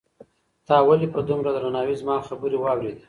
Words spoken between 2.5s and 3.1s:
واورېدې؟